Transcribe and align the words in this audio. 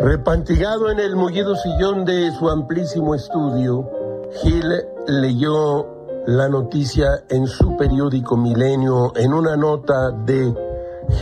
Repantigado 0.00 0.90
en 0.90 1.00
el 1.00 1.16
mullido 1.16 1.56
sillón 1.56 2.04
de 2.04 2.30
su 2.32 2.50
amplísimo 2.50 3.14
estudio, 3.14 3.90
Gil 4.42 4.70
leyó 5.08 5.86
la 6.26 6.50
noticia 6.50 7.24
en 7.30 7.46
su 7.46 7.78
periódico 7.78 8.36
Milenio 8.36 9.14
en 9.16 9.32
una 9.32 9.56
nota 9.56 10.10
de 10.10 10.54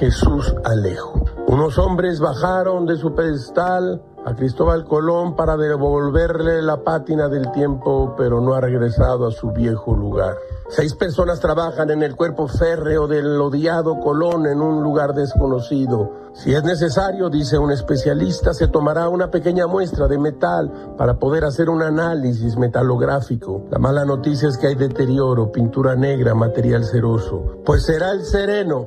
Jesús 0.00 0.52
Alejo. 0.64 1.24
Unos 1.46 1.78
hombres 1.78 2.18
bajaron 2.18 2.84
de 2.84 2.96
su 2.96 3.14
pedestal 3.14 4.02
a 4.26 4.34
Cristóbal 4.34 4.84
Colón 4.84 5.36
para 5.36 5.56
devolverle 5.56 6.62
la 6.62 6.78
pátina 6.82 7.28
del 7.28 7.52
tiempo, 7.52 8.14
pero 8.16 8.40
no 8.40 8.54
ha 8.54 8.60
regresado 8.60 9.26
a 9.26 9.30
su 9.30 9.50
viejo 9.50 9.94
lugar. 9.94 10.36
Seis 10.70 10.94
personas 10.94 11.40
trabajan 11.40 11.90
en 11.90 12.02
el 12.02 12.16
cuerpo 12.16 12.48
férreo 12.48 13.06
del 13.06 13.38
odiado 13.38 14.00
Colón 14.00 14.46
en 14.46 14.62
un 14.62 14.82
lugar 14.82 15.12
desconocido. 15.12 16.10
Si 16.32 16.54
es 16.54 16.64
necesario, 16.64 17.28
dice 17.28 17.58
un 17.58 17.70
especialista, 17.70 18.54
se 18.54 18.68
tomará 18.68 19.10
una 19.10 19.30
pequeña 19.30 19.66
muestra 19.66 20.08
de 20.08 20.18
metal 20.18 20.94
para 20.96 21.18
poder 21.18 21.44
hacer 21.44 21.68
un 21.68 21.82
análisis 21.82 22.56
metalográfico. 22.56 23.66
La 23.70 23.78
mala 23.78 24.06
noticia 24.06 24.48
es 24.48 24.56
que 24.56 24.68
hay 24.68 24.74
deterioro, 24.74 25.52
pintura 25.52 25.96
negra, 25.96 26.34
material 26.34 26.84
ceroso. 26.84 27.58
Pues 27.64 27.84
será 27.84 28.12
el 28.12 28.24
sereno, 28.24 28.86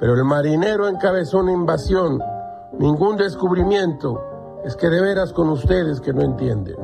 pero 0.00 0.14
el 0.14 0.24
marinero 0.24 0.88
encabezó 0.88 1.40
una 1.40 1.52
invasión. 1.52 2.20
Ningún 2.78 3.16
descubrimiento. 3.16 4.37
Es 4.64 4.76
que 4.76 4.88
de 4.88 5.00
veras 5.00 5.32
con 5.32 5.48
ustedes 5.48 6.00
que 6.00 6.12
no 6.12 6.22
entienden. 6.22 6.76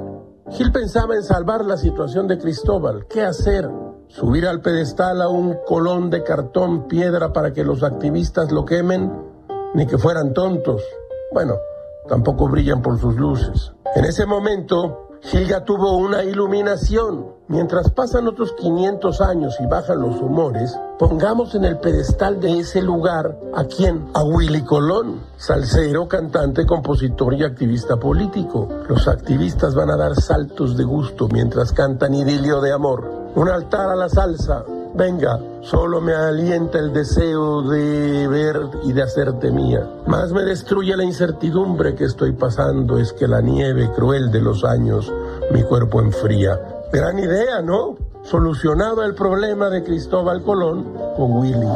Gil 0.50 0.72
pensaba 0.72 1.14
en 1.14 1.22
salvar 1.22 1.64
la 1.64 1.76
situación 1.76 2.26
de 2.28 2.38
Cristóbal. 2.38 3.06
¿Qué 3.06 3.22
hacer? 3.22 3.68
subir 4.14 4.46
al 4.46 4.60
pedestal 4.60 5.20
a 5.22 5.28
un 5.28 5.58
colón 5.66 6.08
de 6.08 6.22
cartón 6.22 6.86
piedra 6.86 7.32
para 7.32 7.52
que 7.52 7.64
los 7.64 7.82
activistas 7.82 8.52
lo 8.52 8.64
quemen, 8.64 9.12
ni 9.74 9.86
que 9.86 9.98
fueran 9.98 10.32
tontos. 10.32 10.82
Bueno, 11.32 11.56
tampoco 12.08 12.48
brillan 12.48 12.80
por 12.80 12.98
sus 13.00 13.16
luces. 13.16 13.72
En 13.96 14.04
ese 14.04 14.24
momento, 14.24 15.08
Gilga 15.24 15.64
tuvo 15.64 15.96
una 15.96 16.22
iluminación. 16.22 17.26
Mientras 17.48 17.90
pasan 17.90 18.26
otros 18.26 18.52
500 18.52 19.20
años 19.20 19.56
y 19.60 19.66
bajan 19.66 20.00
los 20.00 20.20
humores, 20.20 20.78
pongamos 20.98 21.54
en 21.54 21.64
el 21.64 21.78
pedestal 21.78 22.40
de 22.40 22.60
ese 22.60 22.82
lugar 22.82 23.38
a 23.54 23.64
quién? 23.64 24.06
A 24.14 24.22
Willy 24.22 24.62
Colón, 24.62 25.22
salsero, 25.36 26.08
cantante, 26.08 26.66
compositor 26.66 27.34
y 27.34 27.44
activista 27.44 27.96
político. 27.96 28.68
Los 28.88 29.08
activistas 29.08 29.74
van 29.74 29.90
a 29.90 29.96
dar 29.96 30.14
saltos 30.14 30.76
de 30.76 30.84
gusto 30.84 31.28
mientras 31.28 31.72
cantan 31.72 32.14
idilio 32.14 32.60
de 32.60 32.72
amor 32.72 33.24
un 33.34 33.48
altar 33.48 33.90
a 33.90 33.96
la 33.96 34.08
salsa. 34.08 34.64
Venga, 34.96 35.40
solo 35.62 36.00
me 36.00 36.14
alienta 36.14 36.78
el 36.78 36.92
deseo 36.92 37.62
de 37.62 38.28
ver 38.28 38.60
y 38.84 38.92
de 38.92 39.02
hacerte 39.02 39.50
mía. 39.50 39.84
Más 40.06 40.30
me 40.30 40.42
destruye 40.42 40.96
la 40.96 41.02
incertidumbre 41.02 41.96
que 41.96 42.04
estoy 42.04 42.30
pasando, 42.30 42.96
es 42.98 43.12
que 43.12 43.26
la 43.26 43.40
nieve 43.40 43.90
cruel 43.92 44.30
de 44.30 44.40
los 44.40 44.64
años 44.64 45.12
mi 45.50 45.64
cuerpo 45.64 46.00
enfría. 46.00 46.60
Gran 46.92 47.18
idea, 47.18 47.60
¿no? 47.60 47.96
Solucionado 48.22 49.02
el 49.02 49.16
problema 49.16 49.68
de 49.68 49.82
Cristóbal 49.82 50.44
Colón 50.44 50.92
con 51.16 51.38
Willy. 51.38 51.68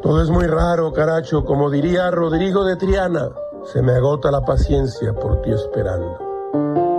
Todo 0.00 0.22
es 0.22 0.30
muy 0.30 0.46
raro, 0.46 0.94
caracho, 0.94 1.44
como 1.44 1.68
diría 1.68 2.10
Rodrigo 2.10 2.64
de 2.64 2.76
Triana. 2.76 3.28
Se 3.70 3.82
me 3.82 3.92
agota 3.92 4.30
la 4.30 4.46
paciencia 4.46 5.12
por 5.12 5.42
ti 5.42 5.50
esperando. 5.52 6.91